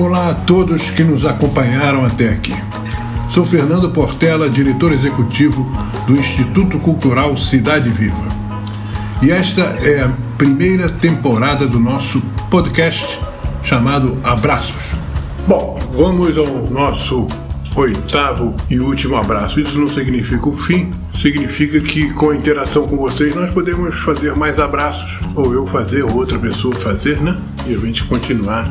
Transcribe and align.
Olá 0.00 0.30
a 0.30 0.34
todos 0.34 0.90
que 0.90 1.04
nos 1.04 1.26
acompanharam 1.26 2.06
até 2.06 2.30
aqui. 2.30 2.54
Sou 3.28 3.44
Fernando 3.44 3.90
Portela, 3.90 4.48
diretor 4.48 4.94
executivo 4.94 5.70
do 6.06 6.16
Instituto 6.16 6.78
Cultural 6.78 7.36
Cidade 7.36 7.90
Viva. 7.90 8.16
E 9.22 9.30
esta 9.30 9.60
é 9.60 10.00
a 10.00 10.10
primeira 10.38 10.88
temporada 10.88 11.66
do 11.66 11.78
nosso 11.78 12.18
podcast 12.50 13.18
chamado 13.62 14.18
Abraços. 14.24 14.74
Bom, 15.46 15.78
vamos 15.92 16.34
ao 16.38 16.46
nosso 16.70 17.26
oitavo 17.76 18.54
e 18.70 18.80
último 18.80 19.16
abraço. 19.16 19.60
Isso 19.60 19.78
não 19.78 19.86
significa 19.86 20.48
o 20.48 20.56
fim, 20.56 20.90
significa 21.20 21.78
que 21.78 22.10
com 22.14 22.30
a 22.30 22.36
interação 22.36 22.88
com 22.88 22.96
vocês 22.96 23.34
nós 23.34 23.50
podemos 23.50 23.98
fazer 23.98 24.34
mais 24.34 24.58
abraços, 24.58 25.10
ou 25.34 25.52
eu 25.52 25.66
fazer, 25.66 26.04
ou 26.04 26.16
outra 26.16 26.38
pessoa 26.38 26.74
fazer, 26.76 27.20
né? 27.20 27.36
E 27.66 27.74
a 27.74 27.78
gente 27.78 28.02
continuar 28.04 28.66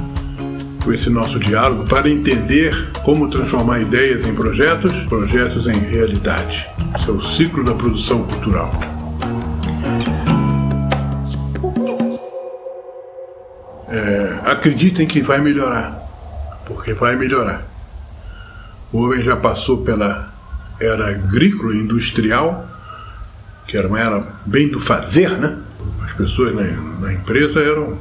com 0.84 0.94
esse 0.94 1.10
nosso 1.10 1.40
diálogo 1.40 1.86
para 1.86 2.10
entender 2.10 2.92
como 3.04 3.30
transformar 3.30 3.82
ideias 3.82 4.26
em 4.26 4.34
projetos, 4.34 4.92
projetos 5.04 5.68
em 5.68 5.80
realidade. 5.80 6.68
Esse 7.00 7.10
é 7.10 7.12
o 7.12 7.22
ciclo 7.24 7.64
da 7.64 7.74
produção 7.74 8.24
cultural. 8.24 8.72
É, 13.88 14.40
acreditem 14.46 15.08
que 15.08 15.22
vai 15.22 15.42
melhorar, 15.42 16.08
porque 16.66 16.94
vai 16.94 17.16
melhorar. 17.16 17.64
O 18.92 19.04
homem 19.04 19.24
já 19.24 19.36
passou 19.36 19.84
pela 19.84 20.32
era 20.80 21.10
agrícola 21.10 21.76
industrial, 21.76 22.68
que 23.68 23.78
era 23.78 23.88
uma 23.88 24.00
era 24.00 24.24
bem 24.46 24.70
do 24.70 24.80
fazer, 24.80 25.32
né? 25.32 25.58
As 26.04 26.14
pessoas 26.14 26.56
na, 26.56 26.64
na 27.00 27.14
empresa 27.14 27.60
eram 27.60 27.98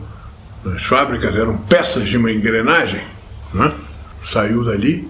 as 0.66 0.84
fábricas 0.84 1.34
eram 1.34 1.56
peças 1.56 2.08
de 2.08 2.16
uma 2.16 2.32
engrenagem, 2.32 3.02
né? 3.54 3.72
saiu 4.30 4.64
dali. 4.64 5.08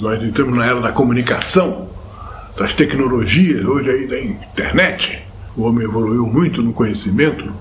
Nós 0.00 0.22
entramos 0.22 0.56
na 0.56 0.66
era 0.66 0.80
da 0.80 0.92
comunicação, 0.92 1.88
das 2.56 2.72
tecnologias, 2.72 3.64
hoje 3.64 3.90
aí 3.90 4.06
da 4.06 4.20
internet. 4.20 5.22
O 5.56 5.62
homem 5.62 5.84
evoluiu 5.84 6.26
muito 6.26 6.62
no 6.62 6.72
conhecimento, 6.72 7.52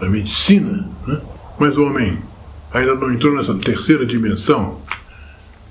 na 0.00 0.08
medicina, 0.08 0.88
né? 1.06 1.20
mas 1.58 1.76
o 1.76 1.84
homem 1.84 2.18
ainda 2.72 2.94
não 2.94 3.12
entrou 3.12 3.34
nessa 3.34 3.54
terceira 3.54 4.04
dimensão, 4.06 4.80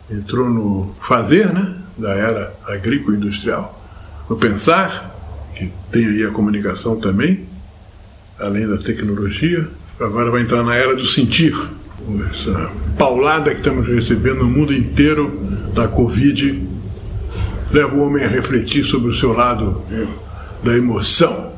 entrou 0.10 0.50
no 0.50 0.96
fazer, 1.02 1.54
né? 1.54 1.76
da 1.98 2.14
era 2.14 2.54
agrícola-industrial, 2.66 3.82
no 4.30 4.38
pensar, 4.38 5.14
que 5.56 5.72
tem 5.92 6.06
aí 6.06 6.24
a 6.26 6.32
comunicação 6.32 6.98
também, 6.98 7.46
além 8.40 8.68
da 8.68 8.78
tecnologia, 8.78 9.68
agora 10.00 10.32
vai 10.32 10.42
entrar 10.42 10.64
na 10.64 10.76
era 10.76 10.96
do 10.96 11.06
sentir. 11.06 11.56
Essa 12.32 12.72
paulada 12.98 13.52
que 13.52 13.58
estamos 13.58 13.88
recebendo 13.88 14.38
no 14.38 14.50
mundo 14.50 14.74
inteiro 14.74 15.30
da 15.74 15.88
Covid 15.88 16.68
leva 17.72 17.96
o 17.96 18.02
homem 18.02 18.24
a 18.24 18.28
refletir 18.28 18.86
sobre 18.86 19.12
o 19.12 19.16
seu 19.16 19.34
lado 19.34 19.84
da 20.64 20.76
emoção 20.76 21.52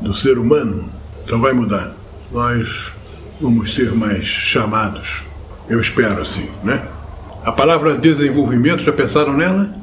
do 0.00 0.14
ser 0.14 0.38
humano. 0.38 0.88
Então 1.24 1.40
vai 1.40 1.52
mudar. 1.52 1.94
Nós 2.32 2.68
vamos 3.40 3.74
ser 3.74 3.92
mais 3.92 4.24
chamados. 4.24 5.06
Eu 5.68 5.80
espero 5.80 6.22
assim, 6.22 6.48
né? 6.62 6.86
A 7.44 7.52
palavra 7.52 7.98
desenvolvimento, 7.98 8.82
já 8.82 8.92
pensaram 8.92 9.36
nela? 9.36 9.74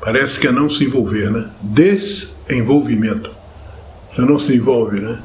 Parece 0.00 0.38
que 0.38 0.46
é 0.46 0.52
não 0.52 0.68
se 0.68 0.84
envolver, 0.84 1.30
né? 1.30 1.46
Desenvolvimento. 1.62 3.30
Você 4.12 4.22
não 4.22 4.38
se 4.38 4.54
envolve, 4.54 5.00
né? 5.00 5.18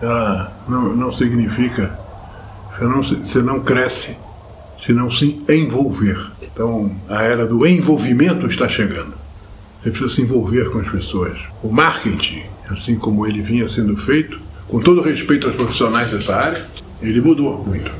Ela 0.00 0.52
não, 0.68 0.94
não 0.94 1.16
significa, 1.16 1.98
você 2.76 2.84
não, 2.84 3.02
você 3.02 3.42
não 3.42 3.60
cresce 3.60 4.16
se 4.84 4.92
não 4.92 5.10
se 5.10 5.40
envolver. 5.48 6.18
Então, 6.42 6.94
a 7.08 7.22
era 7.22 7.46
do 7.46 7.66
envolvimento 7.66 8.46
está 8.46 8.68
chegando. 8.68 9.14
Você 9.82 9.90
precisa 9.90 10.14
se 10.14 10.22
envolver 10.22 10.70
com 10.70 10.78
as 10.78 10.88
pessoas. 10.88 11.38
O 11.62 11.70
marketing, 11.70 12.42
assim 12.70 12.96
como 12.96 13.26
ele 13.26 13.42
vinha 13.42 13.68
sendo 13.68 13.96
feito, 13.96 14.38
com 14.68 14.80
todo 14.80 15.00
respeito 15.00 15.46
aos 15.46 15.56
profissionais 15.56 16.10
dessa 16.10 16.34
área, 16.34 16.66
ele 17.00 17.20
mudou 17.20 17.64
muito. 17.64 17.90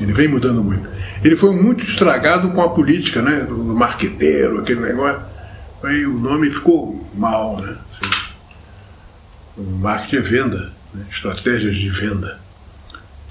Ele 0.00 0.12
vem 0.12 0.28
mudando 0.28 0.62
muito. 0.62 0.88
Ele 1.22 1.36
foi 1.36 1.54
muito 1.54 1.84
estragado 1.84 2.50
com 2.52 2.62
a 2.62 2.70
política, 2.70 3.20
né? 3.20 3.40
Do 3.40 3.56
marqueteiro, 3.56 4.60
aquele 4.60 4.80
negócio. 4.80 5.22
Aí 5.82 6.06
o 6.06 6.18
nome 6.18 6.50
ficou 6.50 7.06
mal, 7.14 7.58
né? 7.60 7.76
O 9.56 9.62
marketing 9.62 10.16
é 10.16 10.20
venda 10.20 10.79
né, 10.94 11.04
estratégias 11.10 11.76
de 11.76 11.88
venda. 11.88 12.38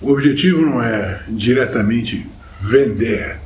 O 0.01 0.11
objetivo 0.11 0.61
não 0.61 0.81
é 0.81 1.21
diretamente 1.27 2.25
vender, 2.59 3.37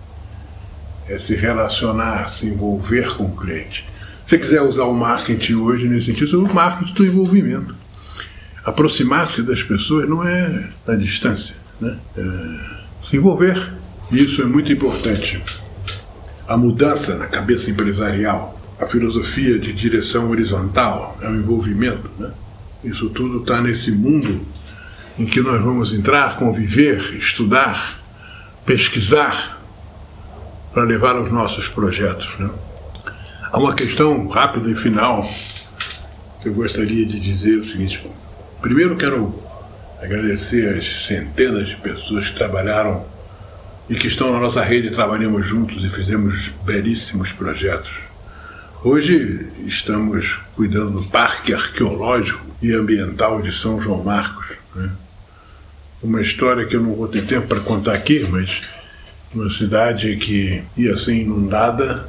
é 1.08 1.18
se 1.18 1.36
relacionar, 1.36 2.30
se 2.32 2.46
envolver 2.46 3.16
com 3.16 3.26
o 3.26 3.36
cliente. 3.36 3.86
Se 4.26 4.30
você 4.30 4.38
quiser 4.38 4.62
usar 4.62 4.86
o 4.86 4.94
marketing 4.94 5.56
hoje 5.56 5.88
nesse 5.88 6.08
sentido, 6.08 6.44
o 6.44 6.54
marketing 6.54 6.94
do 6.94 7.06
envolvimento. 7.06 7.76
Aproximar-se 8.64 9.44
das 9.44 9.62
pessoas 9.62 10.08
não 10.08 10.26
é 10.26 10.70
da 10.86 10.96
distância, 10.96 11.54
né? 11.82 11.98
É 12.16 12.84
se 13.08 13.18
envolver. 13.18 13.74
Isso 14.12 14.42
é 14.42 14.46
muito 14.46 14.72
importante. 14.72 15.42
A 16.48 16.58
mudança 16.58 17.16
na 17.16 17.28
cabeça 17.28 17.70
empresarial, 17.70 18.60
a 18.80 18.86
filosofia 18.86 19.60
de 19.60 19.74
direção 19.74 20.30
horizontal, 20.30 21.18
é 21.22 21.30
o 21.30 21.36
envolvimento, 21.36 22.10
né? 22.18 22.32
Isso 22.84 23.10
tudo 23.10 23.40
está 23.40 23.62
nesse 23.62 23.92
mundo 23.92 24.42
em 25.18 25.26
que 25.26 25.40
nós 25.40 25.62
vamos 25.62 25.94
entrar, 25.94 26.38
conviver, 26.38 27.16
estudar, 27.16 28.00
pesquisar 28.66 29.62
para 30.74 30.84
levar 30.84 31.16
os 31.16 31.32
nossos 31.32 31.68
projetos. 31.68 32.28
Né? 32.38 32.50
Há 33.52 33.58
uma 33.58 33.74
questão 33.74 34.28
rápida 34.28 34.70
e 34.70 34.76
final 34.76 35.30
que 36.42 36.50
eu 36.50 36.54
gostaria 36.54 37.06
de 37.06 37.20
dizer 37.20 37.60
o 37.60 37.66
seguinte. 37.66 38.06
Primeiro 38.62 38.98
quero 38.98 39.34
agradecer 40.02 40.78
as 40.78 41.06
centenas 41.08 41.70
de 41.70 41.78
pessoas 41.78 42.28
que 42.28 42.36
trabalharam 42.36 43.06
e 43.90 43.96
que 43.96 44.08
estão 44.08 44.32
na 44.32 44.40
nossa 44.40 44.62
rede, 44.62 44.90
trabalhamos 44.90 45.46
juntos 45.46 45.82
e 45.84 45.90
fizemos 45.90 46.52
belíssimos 46.66 47.32
projetos. 47.32 47.92
Hoje 48.84 49.48
estamos 49.66 50.40
cuidando 50.56 51.00
do 51.00 51.08
Parque 51.08 51.54
Arqueológico 51.54 52.53
e 52.64 52.74
Ambiental 52.74 53.42
de 53.42 53.52
São 53.52 53.80
João 53.80 54.02
Marcos. 54.02 54.46
Né? 54.74 54.90
Uma 56.02 56.22
história 56.22 56.66
que 56.66 56.78
eu 56.78 56.82
não 56.82 56.96
vou 56.96 57.10
ter 57.10 57.26
tempo 57.28 57.48
para 57.48 57.60
contar 57.60 57.94
aqui, 57.94 58.26
mas 58.30 58.50
uma 59.36 59.52
cidade 59.52 60.16
que 60.16 60.64
ia 60.78 60.98
ser 60.98 61.14
inundada 61.14 62.08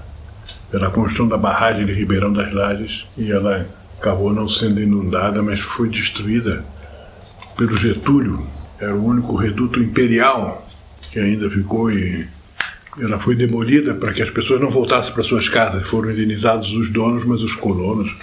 pela 0.71 0.91
construção 0.91 1.27
da 1.27 1.37
barragem 1.37 1.85
de 1.85 1.93
Ribeirão 1.93 2.33
das 2.33 2.53
Lajes 2.53 3.05
e 3.19 3.33
ela 3.33 3.67
acabou 3.99 4.33
não 4.33 4.49
sendo 4.49 4.81
inundada, 4.81 5.43
mas 5.43 5.59
foi 5.59 5.89
destruída 5.89 6.65
pelo 7.57 7.77
Getúlio. 7.77 8.47
Era 8.79 8.95
o 8.95 9.05
único 9.05 9.35
reduto 9.35 9.81
imperial 9.81 10.69
que 11.11 11.19
ainda 11.19 11.51
ficou 11.51 11.91
e 11.91 12.29
ela 13.01 13.19
foi 13.19 13.35
demolida 13.35 13.93
para 13.93 14.13
que 14.13 14.23
as 14.23 14.31
pessoas 14.31 14.61
não 14.61 14.71
voltassem 14.71 15.13
para 15.13 15.25
suas 15.25 15.49
casas. 15.49 15.89
Foram 15.89 16.13
indenizados 16.13 16.73
os 16.73 16.91
donos, 16.91 17.25
mas 17.25 17.41
os 17.41 17.55
colonos 17.55 18.15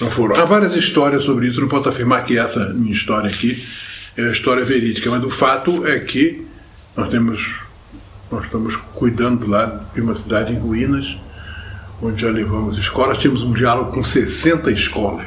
não 0.00 0.10
foram. 0.10 0.36
Há 0.36 0.44
várias 0.44 0.74
histórias 0.74 1.24
sobre 1.24 1.48
isso. 1.48 1.60
Não 1.60 1.68
posso 1.68 1.88
afirmar 1.88 2.24
que 2.24 2.38
essa 2.38 2.72
minha 2.72 2.92
história 2.92 3.28
aqui 3.28 3.66
é 4.16 4.22
a 4.22 4.30
história 4.30 4.64
verídica, 4.64 5.10
mas 5.10 5.22
o 5.24 5.30
fato 5.30 5.86
é 5.86 5.98
que 6.00 6.46
nós 6.96 7.08
temos, 7.08 7.48
nós 8.30 8.44
estamos 8.44 8.76
cuidando 8.94 9.46
lá 9.46 9.84
de 9.94 10.00
uma 10.00 10.14
cidade 10.14 10.52
em 10.52 10.58
ruínas, 10.58 11.16
onde 12.02 12.22
já 12.22 12.30
levamos 12.30 12.78
escolas. 12.78 13.18
Temos 13.18 13.42
um 13.42 13.52
diálogo 13.52 13.92
com 13.92 14.02
60 14.02 14.70
escolas 14.72 15.26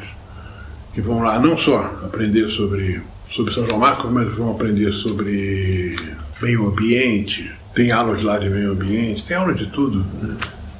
que 0.93 1.01
vão 1.01 1.21
lá 1.21 1.39
não 1.39 1.57
só 1.57 1.79
aprender 2.03 2.49
sobre 2.49 3.01
sobre 3.31 3.53
São 3.53 3.65
João 3.65 3.79
Marcos, 3.79 4.11
mas 4.11 4.33
vão 4.35 4.51
aprender 4.51 4.91
sobre 4.91 5.95
meio 6.41 6.67
ambiente, 6.67 7.51
tem 7.73 7.91
aulas 7.91 8.21
lá 8.23 8.37
de 8.37 8.49
meio 8.49 8.73
ambiente, 8.73 9.25
tem 9.25 9.37
aula 9.37 9.53
de 9.53 9.67
tudo. 9.67 10.05
Né? 10.21 10.35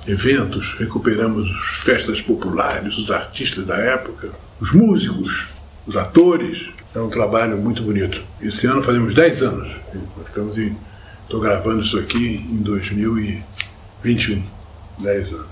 Eventos, 0.07 0.75
recuperamos 0.79 1.47
festas 1.83 2.19
populares, 2.19 2.97
os 2.97 3.11
artistas 3.11 3.65
da 3.65 3.77
época, 3.77 4.29
os 4.59 4.71
músicos, 4.71 5.45
os 5.85 5.95
atores. 5.95 6.69
É 6.93 6.99
um 6.99 7.09
trabalho 7.09 7.57
muito 7.57 7.83
bonito. 7.83 8.21
Esse 8.41 8.65
ano 8.65 8.81
fazemos 8.83 9.13
10 9.13 9.43
anos. 9.43 9.71
estamos 10.25 10.57
em, 10.57 10.75
estou 11.23 11.39
gravando 11.39 11.83
isso 11.83 11.99
aqui 11.99 12.45
em 12.49 12.57
2021. 12.57 14.43
10 14.97 15.27
anos. 15.29 15.47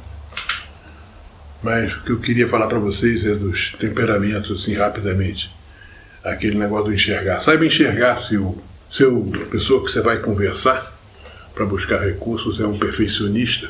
Mas 1.62 1.94
o 1.94 2.02
que 2.02 2.12
eu 2.12 2.20
queria 2.20 2.48
falar 2.48 2.68
para 2.68 2.80
vocês 2.80 3.24
é 3.26 3.36
dos 3.36 3.74
temperamentos, 3.80 4.62
assim, 4.62 4.74
rapidamente. 4.74 5.54
Aquele 6.24 6.58
negócio 6.58 6.86
do 6.86 6.94
enxergar. 6.94 7.44
Saiba 7.44 7.66
enxergar 7.66 8.22
se 8.22 8.38
o 8.38 8.58
seu, 8.92 9.32
a 9.36 9.46
pessoa 9.46 9.86
que 9.86 9.92
você 9.92 10.02
vai 10.02 10.18
conversar 10.18 10.92
para 11.54 11.66
buscar 11.66 12.02
recursos 12.02 12.60
é 12.60 12.66
um 12.66 12.78
perfeccionista 12.78 13.70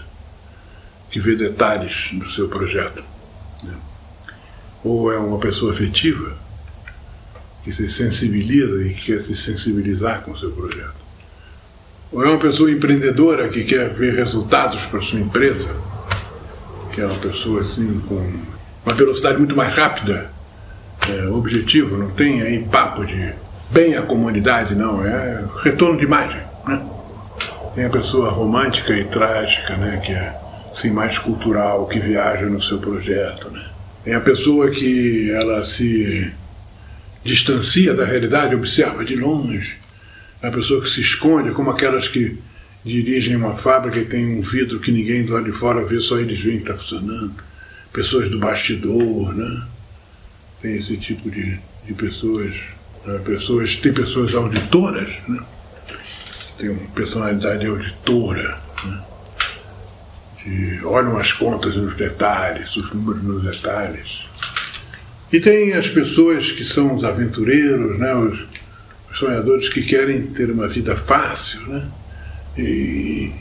que 1.09 1.19
vê 1.19 1.35
detalhes 1.35 2.09
do 2.13 2.29
seu 2.31 2.47
projeto. 2.47 3.03
Né? 3.63 3.73
Ou 4.83 5.11
é 5.11 5.17
uma 5.17 5.39
pessoa 5.39 5.73
afetiva 5.73 6.37
que 7.63 7.73
se 7.73 7.91
sensibiliza 7.91 8.83
e 8.83 8.93
quer 8.93 9.21
se 9.21 9.35
sensibilizar 9.35 10.21
com 10.21 10.31
o 10.31 10.39
seu 10.39 10.51
projeto. 10.51 10.99
Ou 12.11 12.23
é 12.23 12.27
uma 12.27 12.39
pessoa 12.39 12.71
empreendedora 12.71 13.49
que 13.49 13.63
quer 13.63 13.93
ver 13.93 14.15
resultados 14.15 14.83
para 14.85 15.01
sua 15.01 15.19
empresa, 15.19 15.69
que 16.93 17.01
é 17.01 17.05
uma 17.05 17.19
pessoa 17.19 17.61
assim 17.61 18.01
com 18.07 18.39
uma 18.85 18.95
velocidade 18.95 19.37
muito 19.37 19.55
mais 19.55 19.73
rápida, 19.75 20.31
é, 21.07 21.27
objetivo, 21.27 21.97
não 21.97 22.09
tem 22.11 22.41
aí 22.41 22.63
papo 22.63 23.05
de 23.05 23.33
bem 23.69 23.95
a 23.95 24.01
comunidade, 24.01 24.75
não, 24.75 25.05
é 25.05 25.43
retorno 25.61 25.97
de 25.97 26.05
imagem. 26.05 26.41
Né? 26.67 26.85
Tem 27.75 27.85
a 27.85 27.89
pessoa 27.89 28.31
romântica 28.31 28.93
e 28.93 29.05
trágica, 29.05 29.77
né, 29.77 29.97
que 30.03 30.11
é 30.11 30.35
assim, 30.79 30.89
mais 30.89 31.17
cultural, 31.17 31.87
que 31.87 31.99
viaja 31.99 32.45
no 32.45 32.61
seu 32.61 32.79
projeto. 32.79 33.49
Né? 33.51 33.69
Tem 34.03 34.13
a 34.13 34.21
pessoa 34.21 34.71
que 34.71 35.29
ela 35.31 35.65
se 35.65 36.31
distancia 37.23 37.93
da 37.93 38.05
realidade, 38.05 38.55
observa 38.55 39.03
de 39.03 39.15
longe. 39.15 39.77
É 40.41 40.47
a 40.47 40.51
pessoa 40.51 40.81
que 40.81 40.89
se 40.89 41.01
esconde, 41.01 41.51
como 41.51 41.69
aquelas 41.69 42.07
que 42.07 42.37
dirigem 42.83 43.35
uma 43.35 43.55
fábrica 43.55 43.99
e 43.99 44.05
tem 44.05 44.39
um 44.39 44.41
vidro 44.41 44.79
que 44.79 44.91
ninguém 44.91 45.25
do 45.25 45.33
lado 45.33 45.45
de 45.45 45.51
fora 45.51 45.85
vê, 45.85 45.99
só 45.99 46.17
eles 46.17 46.39
veem 46.39 46.57
que 46.57 46.63
está 46.63 46.75
funcionando. 46.75 47.33
Pessoas 47.91 48.29
do 48.29 48.39
bastidor, 48.39 49.35
né? 49.35 49.63
Tem 50.61 50.75
esse 50.77 50.95
tipo 50.95 51.29
de, 51.29 51.59
de 51.85 51.93
pessoas. 51.93 52.55
Né? 53.05 53.19
pessoas. 53.25 53.75
Tem 53.75 53.91
pessoas 53.91 54.33
auditoras, 54.33 55.09
né? 55.27 55.39
Tem 56.57 56.69
uma 56.69 56.87
personalidade 56.91 57.65
auditora, 57.65 58.57
né? 58.85 59.08
De, 60.45 60.85
olham 60.85 61.17
as 61.17 61.31
contas 61.31 61.75
nos 61.75 61.95
detalhes, 61.95 62.75
os 62.75 62.93
números 62.93 63.23
nos 63.23 63.43
detalhes. 63.43 64.25
E 65.31 65.39
tem 65.39 65.73
as 65.73 65.87
pessoas 65.87 66.51
que 66.51 66.65
são 66.65 66.95
os 66.95 67.03
aventureiros, 67.03 67.99
né? 67.99 68.13
os, 68.15 68.39
os 69.11 69.17
sonhadores 69.17 69.69
que 69.69 69.81
querem 69.83 70.27
ter 70.27 70.49
uma 70.49 70.67
vida 70.67 70.95
fácil, 70.95 71.61
né? 71.67 71.87
E 72.57 73.31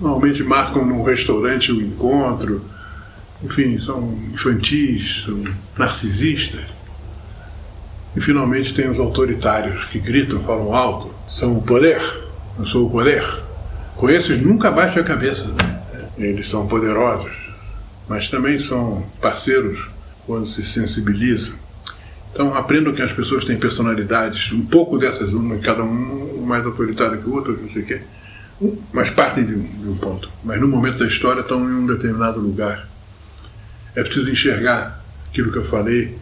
normalmente 0.00 0.42
marcam 0.42 0.84
num 0.84 1.02
restaurante 1.02 1.72
o 1.72 1.78
um 1.78 1.80
encontro, 1.80 2.64
enfim, 3.42 3.78
são 3.80 4.18
infantis, 4.32 5.24
são 5.24 5.42
narcisistas. 5.76 6.64
E 8.14 8.20
finalmente 8.20 8.74
tem 8.74 8.90
os 8.90 9.00
autoritários 9.00 9.84
que 9.86 9.98
gritam, 9.98 10.44
falam 10.44 10.74
alto, 10.74 11.14
são 11.30 11.56
o 11.56 11.62
poder, 11.62 12.00
eu 12.58 12.66
sou 12.66 12.86
o 12.86 12.90
poder. 12.90 13.24
Com 13.96 14.10
esses 14.10 14.40
nunca 14.40 14.70
baixa 14.70 15.00
a 15.00 15.04
cabeça. 15.04 15.44
Né? 15.44 15.71
Eles 16.18 16.48
são 16.50 16.66
poderosos, 16.66 17.32
mas 18.08 18.28
também 18.28 18.62
são 18.66 19.04
parceiros 19.20 19.86
quando 20.26 20.48
se 20.50 20.64
sensibilizam. 20.64 21.54
Então 22.32 22.54
aprendam 22.56 22.94
que 22.94 23.02
as 23.02 23.12
pessoas 23.12 23.44
têm 23.44 23.58
personalidades, 23.58 24.52
um 24.52 24.64
pouco 24.64 24.98
dessas, 24.98 25.32
uma, 25.32 25.58
cada 25.58 25.82
um 25.82 26.42
mais 26.46 26.64
autoritário 26.64 27.20
que 27.20 27.28
o 27.28 27.34
outro, 27.34 27.58
não 27.60 27.70
sei 27.70 27.82
o 27.82 27.86
quê, 27.86 28.00
mas 28.92 29.10
partem 29.10 29.44
de 29.44 29.54
um, 29.54 29.62
de 29.62 29.88
um 29.88 29.96
ponto. 29.96 30.30
Mas 30.42 30.60
no 30.60 30.68
momento 30.68 30.98
da 30.98 31.06
história 31.06 31.40
estão 31.40 31.60
em 31.68 31.74
um 31.74 31.86
determinado 31.86 32.40
lugar. 32.40 32.88
É 33.94 34.02
preciso 34.02 34.30
enxergar 34.30 35.02
aquilo 35.28 35.52
que 35.52 35.58
eu 35.58 35.64
falei. 35.64 36.16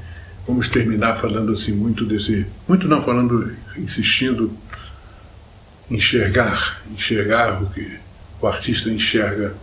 Vamos 0.46 0.68
terminar 0.68 1.20
falando 1.20 1.52
assim 1.52 1.72
muito 1.72 2.04
desse, 2.04 2.46
muito 2.66 2.88
não 2.88 3.02
falando, 3.04 3.52
insistindo 3.76 4.52
enxergar, 5.90 6.80
enxergar 6.92 7.62
o 7.62 7.66
que 7.70 7.98
o 8.40 8.46
artista 8.46 8.88
enxerga, 8.90 9.54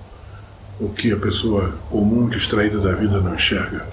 o 0.80 0.90
que 0.90 1.12
a 1.12 1.18
pessoa 1.18 1.74
comum 1.90 2.30
distraída 2.30 2.80
da 2.80 2.92
vida 2.92 3.20
não 3.20 3.36
enxerga. 3.36 3.86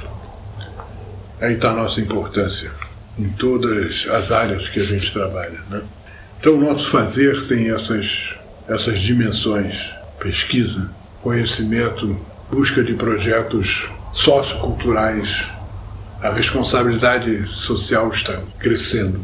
Aí 1.40 1.54
está 1.54 1.70
a 1.70 1.75
nossa 1.75 2.00
importância 2.00 2.70
em 3.19 3.28
todas 3.28 4.06
as 4.10 4.32
áreas 4.32 4.69
que 4.69 4.81
a 4.81 4.84
gente 4.84 5.12
trabalha. 5.12 5.58
Né? 5.70 5.82
Então, 6.38 6.56
o 6.56 6.60
nosso 6.60 6.88
fazer 6.90 7.46
tem 7.46 7.72
essas, 7.72 8.34
essas 8.69 9.00
dimensões: 9.00 9.76
pesquisa, 10.19 10.90
conhecimento, 11.22 12.16
busca 12.50 12.82
de 12.82 12.94
projetos 12.94 13.88
socioculturais. 14.12 15.44
A 16.20 16.31
responsabilidade 16.31 17.46
social 17.48 18.08
está 18.10 18.40
crescendo. 18.58 19.20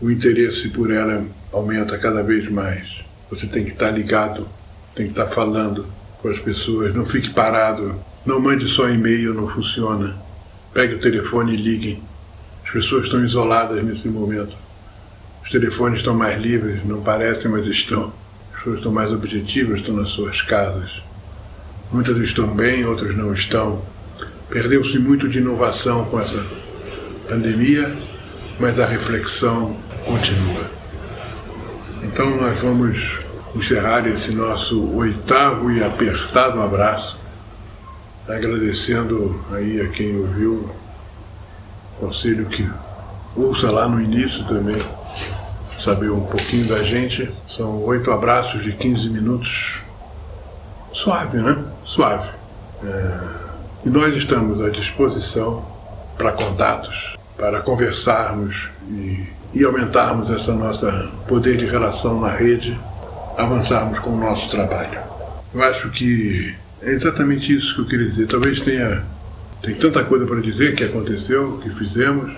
O 0.00 0.10
interesse 0.10 0.68
por 0.68 0.90
ela 0.90 1.24
aumenta 1.52 1.96
cada 1.96 2.22
vez 2.22 2.50
mais. 2.50 3.04
Você 3.30 3.46
tem 3.46 3.64
que 3.64 3.70
estar 3.70 3.90
ligado, 3.90 4.46
tem 4.94 5.06
que 5.06 5.12
estar 5.12 5.26
falando 5.26 5.86
com 6.24 6.30
as 6.30 6.38
pessoas. 6.38 6.94
Não 6.94 7.04
fique 7.04 7.28
parado. 7.30 7.94
Não 8.24 8.40
mande 8.40 8.66
só 8.66 8.88
e-mail, 8.88 9.34
não 9.34 9.46
funciona. 9.46 10.16
Pegue 10.72 10.94
o 10.94 10.98
telefone 10.98 11.52
e 11.52 11.56
ligue. 11.58 12.02
As 12.64 12.70
pessoas 12.70 13.04
estão 13.04 13.22
isoladas 13.22 13.84
nesse 13.84 14.08
momento. 14.08 14.56
Os 15.44 15.50
telefones 15.50 15.98
estão 15.98 16.14
mais 16.14 16.40
livres, 16.40 16.82
não 16.86 17.02
parecem, 17.02 17.50
mas 17.50 17.66
estão. 17.66 18.10
As 18.50 18.58
pessoas 18.58 18.76
estão 18.78 18.90
mais 18.90 19.12
objetivas, 19.12 19.80
estão 19.80 19.94
nas 19.94 20.12
suas 20.12 20.40
casas. 20.40 21.02
Muitas 21.92 22.16
estão 22.16 22.46
bem, 22.46 22.86
outras 22.86 23.14
não 23.14 23.34
estão. 23.34 23.82
Perdeu-se 24.48 24.98
muito 24.98 25.28
de 25.28 25.38
inovação 25.38 26.06
com 26.06 26.18
essa 26.18 26.42
pandemia, 27.28 27.94
mas 28.58 28.80
a 28.80 28.86
reflexão 28.86 29.76
continua. 30.06 30.70
Então 32.02 32.34
nós 32.38 32.58
vamos 32.58 33.23
encerrar 33.54 34.06
esse 34.06 34.30
nosso 34.32 34.94
oitavo 34.94 35.70
e 35.70 35.82
apertado 35.82 36.60
abraço 36.60 37.24
agradecendo 38.28 39.38
aí 39.52 39.80
a 39.80 39.88
quem 39.88 40.16
ouviu, 40.16 40.70
conselho 42.00 42.46
que 42.46 42.68
ouça 43.36 43.70
lá 43.70 43.86
no 43.86 44.00
início 44.00 44.44
também, 44.44 44.80
saber 45.82 46.10
um 46.10 46.24
pouquinho 46.24 46.68
da 46.68 46.82
gente. 46.82 47.30
São 47.48 47.82
oito 47.84 48.10
abraços 48.10 48.62
de 48.62 48.72
15 48.72 49.10
minutos. 49.10 49.74
Suave, 50.92 51.38
né? 51.38 51.62
Suave. 51.84 52.28
É... 52.82 53.44
E 53.84 53.90
nós 53.90 54.14
estamos 54.14 54.64
à 54.64 54.70
disposição 54.70 55.62
para 56.16 56.32
contatos, 56.32 57.14
para 57.36 57.60
conversarmos 57.60 58.68
e, 58.88 59.28
e 59.52 59.64
aumentarmos 59.64 60.30
essa 60.30 60.54
nossa 60.54 61.10
poder 61.28 61.58
de 61.58 61.66
relação 61.66 62.18
na 62.18 62.30
rede, 62.30 62.78
avançarmos 63.36 63.98
com 63.98 64.10
o 64.10 64.18
nosso 64.18 64.48
trabalho. 64.50 64.98
Eu 65.52 65.62
acho 65.62 65.90
que 65.90 66.54
é 66.82 66.90
exatamente 66.90 67.54
isso 67.54 67.74
que 67.74 67.80
eu 67.80 67.86
queria 67.86 68.08
dizer. 68.08 68.26
Talvez 68.26 68.60
tenha 68.60 69.02
tem 69.64 69.74
tanta 69.74 70.04
coisa 70.04 70.26
para 70.26 70.42
dizer 70.42 70.74
que 70.74 70.84
aconteceu, 70.84 71.58
que 71.62 71.70
fizemos, 71.70 72.30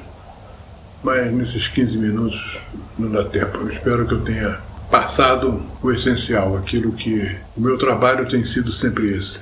mas 1.02 1.32
nesses 1.32 1.66
15 1.66 1.98
minutos 1.98 2.56
não 2.96 3.10
dá 3.10 3.24
tempo. 3.24 3.58
Eu 3.58 3.68
espero 3.68 4.06
que 4.06 4.14
eu 4.14 4.20
tenha 4.20 4.60
passado 4.88 5.60
o 5.82 5.90
essencial, 5.90 6.56
aquilo 6.56 6.92
que 6.92 7.36
o 7.56 7.60
meu 7.60 7.76
trabalho 7.76 8.28
tem 8.28 8.46
sido 8.46 8.72
sempre 8.72 9.16
esse: 9.16 9.40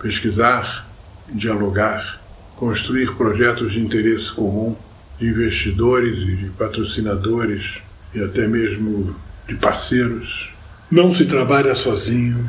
pesquisar, 0.00 0.86
dialogar, 1.28 2.20
construir 2.54 3.16
projetos 3.16 3.72
de 3.72 3.80
interesse 3.80 4.30
comum, 4.30 4.76
de 5.18 5.26
investidores 5.26 6.20
e 6.20 6.36
de 6.36 6.50
patrocinadores 6.50 7.80
e 8.14 8.22
até 8.22 8.46
mesmo 8.46 9.16
de 9.48 9.56
parceiros. 9.56 10.50
Não 10.90 11.14
se 11.14 11.26
trabalha 11.26 11.74
sozinho, 11.74 12.48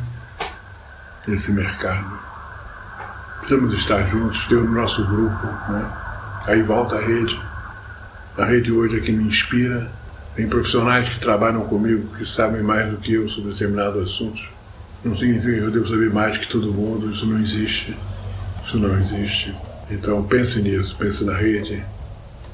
nesse 1.28 1.52
mercado. 1.52 2.18
Precisamos 3.40 3.74
estar 3.74 4.08
juntos, 4.08 4.46
ter 4.46 4.54
o 4.54 4.70
nosso 4.70 5.04
grupo, 5.04 5.46
né? 5.68 5.86
Aí 6.46 6.62
volta 6.62 6.96
a 6.96 7.00
rede. 7.02 7.38
A 8.38 8.46
rede 8.46 8.72
hoje 8.72 8.96
é 8.96 9.00
que 9.00 9.12
me 9.12 9.24
inspira. 9.24 9.90
Tem 10.34 10.48
profissionais 10.48 11.06
que 11.10 11.20
trabalham 11.20 11.66
comigo 11.66 12.16
que 12.16 12.24
sabem 12.24 12.62
mais 12.62 12.90
do 12.90 12.96
que 12.96 13.12
eu 13.12 13.28
sobre 13.28 13.52
determinados 13.52 14.10
assuntos. 14.10 14.48
Não 15.04 15.14
significa 15.18 15.58
que 15.58 15.64
eu 15.64 15.70
devo 15.70 15.88
saber 15.88 16.10
mais 16.10 16.38
que 16.38 16.48
todo 16.48 16.72
mundo, 16.72 17.10
isso 17.10 17.26
não 17.26 17.38
existe. 17.38 17.94
Isso 18.64 18.78
não 18.78 18.98
existe. 19.00 19.54
Então 19.90 20.22
pense 20.22 20.62
nisso, 20.62 20.96
pense 20.98 21.22
na 21.24 21.36
rede, 21.36 21.84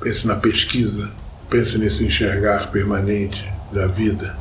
pense 0.01 0.27
na 0.27 0.35
pesquisa, 0.35 1.09
pense 1.49 1.79
nesse 1.79 2.03
enxergar 2.03 2.73
permanente 2.73 3.49
da 3.73 3.87
vida, 3.87 4.37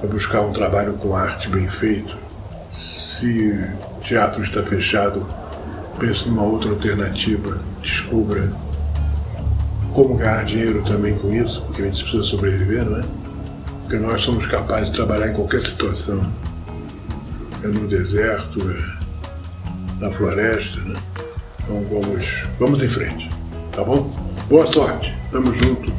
para 0.00 0.08
buscar 0.08 0.42
um 0.42 0.52
trabalho 0.52 0.94
com 0.94 1.16
arte 1.16 1.48
bem 1.48 1.68
feito, 1.68 2.16
se 2.78 3.52
o 3.96 4.00
teatro 4.00 4.42
está 4.42 4.62
fechado, 4.62 5.26
pense 5.98 6.28
numa 6.28 6.42
outra 6.42 6.70
alternativa, 6.70 7.58
descubra 7.82 8.52
como 9.92 10.16
ganhar 10.16 10.44
dinheiro 10.44 10.82
também 10.82 11.16
com 11.16 11.32
isso, 11.32 11.62
porque 11.62 11.82
a 11.82 11.84
gente 11.86 12.02
precisa 12.02 12.22
sobreviver, 12.22 12.84
não 12.84 12.98
é? 12.98 13.04
Porque 13.82 13.96
nós 13.96 14.20
somos 14.20 14.46
capazes 14.46 14.90
de 14.90 14.96
trabalhar 14.96 15.28
em 15.28 15.32
qualquer 15.32 15.64
situação. 15.64 16.20
É 17.62 17.68
no 17.68 17.88
deserto, 17.88 18.60
é 18.70 20.04
na 20.04 20.10
floresta, 20.10 20.80
né? 20.80 21.00
Então 21.62 21.82
vamos, 21.90 22.44
vamos 22.58 22.82
em 22.82 22.88
frente, 22.88 23.30
tá 23.72 23.82
bom? 23.82 24.14
Boa 24.48 24.66
sorte, 24.66 25.16
tamo 25.32 25.54
junto. 25.54 25.90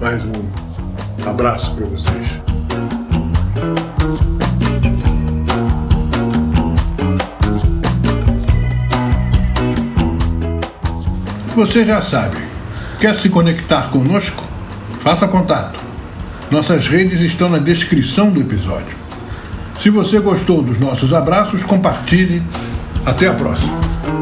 Mais 0.00 0.22
um 0.24 1.28
abraço 1.28 1.74
para 1.74 1.86
vocês. 1.86 2.53
Você 11.54 11.84
já 11.84 12.02
sabe. 12.02 12.36
Quer 12.98 13.14
se 13.14 13.28
conectar 13.28 13.88
conosco? 13.90 14.42
Faça 15.02 15.28
contato. 15.28 15.78
Nossas 16.50 16.88
redes 16.88 17.20
estão 17.20 17.48
na 17.48 17.58
descrição 17.58 18.30
do 18.30 18.40
episódio. 18.40 18.96
Se 19.78 19.88
você 19.88 20.18
gostou 20.18 20.62
dos 20.62 20.80
nossos 20.80 21.12
abraços, 21.12 21.62
compartilhe. 21.62 22.42
Até 23.06 23.28
a 23.28 23.34
próxima. 23.34 24.13